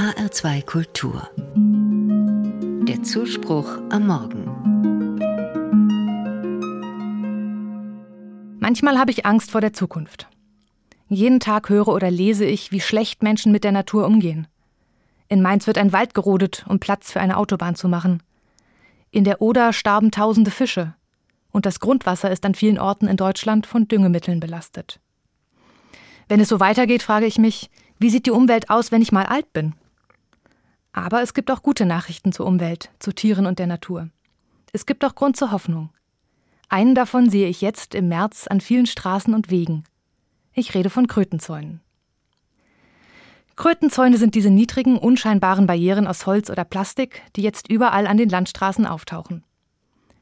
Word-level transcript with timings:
HR2 0.00 0.64
Kultur. 0.64 1.28
Der 2.88 3.02
Zuspruch 3.02 3.68
am 3.90 4.06
Morgen. 4.06 4.46
Manchmal 8.58 8.98
habe 8.98 9.10
ich 9.10 9.26
Angst 9.26 9.50
vor 9.50 9.60
der 9.60 9.74
Zukunft. 9.74 10.26
Jeden 11.10 11.38
Tag 11.38 11.68
höre 11.68 11.88
oder 11.88 12.10
lese 12.10 12.46
ich, 12.46 12.72
wie 12.72 12.80
schlecht 12.80 13.22
Menschen 13.22 13.52
mit 13.52 13.62
der 13.62 13.72
Natur 13.72 14.06
umgehen. 14.06 14.46
In 15.28 15.42
Mainz 15.42 15.66
wird 15.66 15.76
ein 15.76 15.92
Wald 15.92 16.14
gerodet, 16.14 16.64
um 16.66 16.80
Platz 16.80 17.12
für 17.12 17.20
eine 17.20 17.36
Autobahn 17.36 17.74
zu 17.74 17.86
machen. 17.86 18.22
In 19.10 19.24
der 19.24 19.42
Oder 19.42 19.74
starben 19.74 20.10
tausende 20.10 20.50
Fische. 20.50 20.94
Und 21.50 21.66
das 21.66 21.78
Grundwasser 21.78 22.30
ist 22.30 22.46
an 22.46 22.54
vielen 22.54 22.78
Orten 22.78 23.06
in 23.06 23.18
Deutschland 23.18 23.66
von 23.66 23.86
Düngemitteln 23.86 24.40
belastet. 24.40 24.98
Wenn 26.26 26.40
es 26.40 26.48
so 26.48 26.58
weitergeht, 26.58 27.02
frage 27.02 27.26
ich 27.26 27.36
mich, 27.36 27.68
wie 27.98 28.08
sieht 28.08 28.24
die 28.24 28.30
Umwelt 28.30 28.70
aus, 28.70 28.92
wenn 28.92 29.02
ich 29.02 29.12
mal 29.12 29.26
alt 29.26 29.52
bin? 29.52 29.74
Aber 30.92 31.22
es 31.22 31.34
gibt 31.34 31.50
auch 31.50 31.62
gute 31.62 31.86
Nachrichten 31.86 32.32
zur 32.32 32.46
Umwelt, 32.46 32.90
zu 32.98 33.12
Tieren 33.12 33.46
und 33.46 33.58
der 33.58 33.66
Natur. 33.66 34.08
Es 34.72 34.86
gibt 34.86 35.04
auch 35.04 35.14
Grund 35.14 35.36
zur 35.36 35.52
Hoffnung. 35.52 35.90
Einen 36.68 36.94
davon 36.94 37.28
sehe 37.28 37.48
ich 37.48 37.60
jetzt 37.60 37.94
im 37.94 38.08
März 38.08 38.46
an 38.46 38.60
vielen 38.60 38.86
Straßen 38.86 39.34
und 39.34 39.50
Wegen. 39.50 39.84
Ich 40.52 40.74
rede 40.74 40.90
von 40.90 41.06
Krötenzäunen. 41.06 41.80
Krötenzäune 43.56 44.16
sind 44.16 44.34
diese 44.34 44.50
niedrigen, 44.50 44.96
unscheinbaren 44.96 45.66
Barrieren 45.66 46.06
aus 46.06 46.26
Holz 46.26 46.48
oder 46.48 46.64
Plastik, 46.64 47.22
die 47.36 47.42
jetzt 47.42 47.68
überall 47.68 48.06
an 48.06 48.16
den 48.16 48.28
Landstraßen 48.28 48.86
auftauchen. 48.86 49.44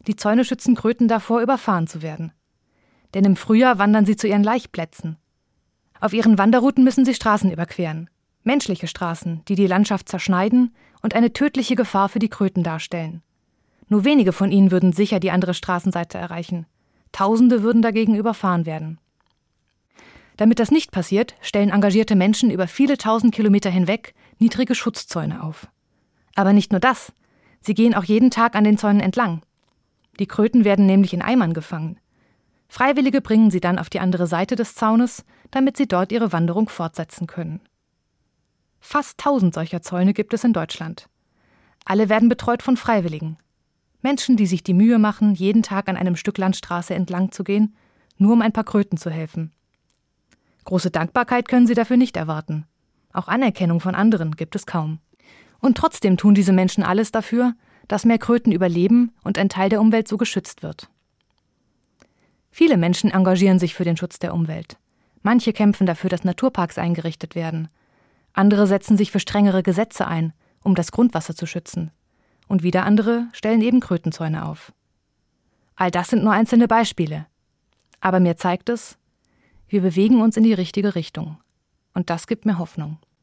Die 0.07 0.17
Zäune 0.17 0.45
schützen 0.45 0.75
Kröten 0.75 1.07
davor, 1.07 1.41
überfahren 1.41 1.87
zu 1.87 2.03
werden. 2.03 2.33
Denn 3.15 3.25
im 3.25 3.37
Frühjahr 3.37 3.79
wandern 3.79 4.07
sie 4.07 4.17
zu 4.17 4.27
ihren 4.27 4.43
Laichplätzen. 4.43 5.19
Auf 6.01 6.12
ihren 6.12 6.39
Wanderrouten 6.39 6.83
müssen 6.83 7.05
sie 7.05 7.15
Straßen 7.15 7.51
überqueren. 7.51 8.11
Menschliche 8.48 8.87
Straßen, 8.87 9.43
die 9.47 9.57
die 9.57 9.66
Landschaft 9.66 10.09
zerschneiden 10.09 10.75
und 11.02 11.15
eine 11.15 11.34
tödliche 11.34 11.77
Gefahr 11.77 12.09
für 12.09 12.19
die 12.19 12.31
Kröten 12.31 12.62
darstellen. 12.62 13.20
Nur 13.89 14.06
wenige 14.06 14.33
von 14.33 14.50
ihnen 14.50 14.70
würden 14.70 14.95
sicher 14.95 15.20
die 15.20 15.31
andere 15.31 15.53
Straßenseite 15.53 16.17
erreichen. 16.17 16.64
Tausende 17.12 17.62
würden 17.62 17.83
dagegen 17.83 18.14
überfahren 18.14 18.64
werden. 18.64 18.98
Damit 20.39 20.61
das 20.61 20.70
nicht 20.70 20.92
passiert, 20.92 21.34
stellen 21.42 21.69
engagierte 21.69 22.17
Menschen 22.17 22.50
über 22.50 22.69
viele 22.69 22.97
tausend 22.97 23.34
Kilometer 23.34 23.69
hinweg 23.69 24.14
niedrige 24.39 24.75
Schutzzäune 24.75 25.42
auf. 25.42 25.69
Aber 26.34 26.55
nicht 26.55 26.73
nur 26.73 26.80
das. 26.80 27.12
Sie 27.61 27.75
gehen 27.75 27.95
auch 27.95 28.05
jeden 28.05 28.30
Tag 28.30 28.56
an 28.56 28.64
den 28.64 28.78
Zäunen 28.78 29.01
entlang. 29.01 29.42
Die 30.19 30.27
Kröten 30.27 30.64
werden 30.64 30.86
nämlich 30.86 31.12
in 31.12 31.20
Eimern 31.20 31.53
gefangen. 31.53 32.01
Freiwillige 32.70 33.20
bringen 33.20 33.51
sie 33.51 33.61
dann 33.61 33.78
auf 33.78 33.91
die 33.91 34.01
andere 34.01 34.27
Seite 34.27 34.56
des 34.56 34.75
Zaunes, 34.75 35.27
damit 35.51 35.77
sie 35.77 35.86
dort 35.86 36.12
ihre 36.12 36.33
Wanderung 36.33 36.70
fortsetzen 36.70 37.27
können. 37.27 37.61
Fast 38.81 39.19
tausend 39.19 39.55
solcher 39.55 39.83
Zäune 39.83 40.15
gibt 40.15 40.34
es 40.34 40.45
in 40.45 40.53
Deutschland. 40.53 41.09
Alle 41.84 42.09
werden 42.09 42.29
betreut 42.29 42.62
von 42.62 42.77
Freiwilligen. 42.77 43.39
Menschen, 44.03 44.37
die 44.37 44.47
sich 44.47 44.62
die 44.62 44.75
Mühe 44.75 44.98
machen, 44.98 45.35
jeden 45.35 45.62
Tag 45.62 45.89
an 45.89 45.97
einem 45.97 46.17
Stück 46.17 46.39
Landstraße 46.39 46.95
entlang 46.95 47.33
zu 47.33 47.45
gehen, 47.45 47.75
nur 48.17 48.33
um 48.33 48.43
ein 48.43 48.53
paar 48.53 48.65
Kröten 48.65 48.97
zu 48.97 49.11
helfen. 49.11 49.53
Große 50.65 50.91
Dankbarkeit 50.91 51.48
können 51.48 51.67
sie 51.67 51.75
dafür 51.75 51.97
nicht 51.97 52.17
erwarten. 52.17 52.67
Auch 53.12 53.29
Anerkennung 53.29 53.81
von 53.81 53.95
anderen 53.95 54.37
gibt 54.37 54.55
es 54.55 54.67
kaum. 54.67 54.98
Und 55.61 55.77
trotzdem 55.77 56.17
tun 56.17 56.35
diese 56.35 56.53
Menschen 56.53 56.85
alles 56.85 57.11
dafür, 57.11 57.55
dass 57.89 58.05
mehr 58.05 58.19
Kröten 58.19 58.53
überleben 58.53 59.13
und 59.25 59.39
ein 59.39 59.48
Teil 59.48 59.70
der 59.70 59.81
Umwelt 59.81 60.07
so 60.07 60.19
geschützt 60.19 60.63
wird. 60.63 60.89
Viele 62.51 62.77
Menschen 62.77 63.11
engagieren 63.11 63.59
sich 63.59 63.75
für 63.75 63.85
den 63.85 63.97
Schutz 63.97 64.19
der 64.19 64.35
Umwelt. 64.35 64.79
Manche 65.23 65.53
kämpfen 65.53 65.87
dafür, 65.87 66.11
dass 66.11 66.25
Naturparks 66.25 66.79
eingerichtet 66.79 67.35
werden. 67.35 67.69
Andere 68.39 68.69
setzen 68.69 68.97
sich 68.97 69.11
für 69.11 69.19
strengere 69.19 69.64
Gesetze 69.64 70.06
ein, 70.06 70.33
um 70.62 70.77
das 70.77 70.92
Grundwasser 70.92 71.34
zu 71.34 71.44
schützen. 71.44 71.91
Und 72.47 72.62
wieder 72.62 72.84
andere 72.84 73.27
stellen 73.33 73.61
eben 73.62 73.80
Krötenzäune 73.80 74.47
auf. 74.47 74.72
All 75.74 75.90
das 75.90 76.07
sind 76.07 76.23
nur 76.23 76.33
einzelne 76.33 76.68
Beispiele. 76.68 77.27
Aber 77.98 78.20
mir 78.20 78.36
zeigt 78.36 78.68
es, 78.68 78.96
wir 79.67 79.83
bewegen 79.83 80.23
uns 80.23 80.36
in 80.36 80.45
die 80.45 80.52
richtige 80.52 80.95
Richtung. 80.95 81.39
Und 81.95 82.11
das 82.11 82.29
gibt 82.29 82.46
mir 82.46 82.58
Hoffnung. 82.58 82.98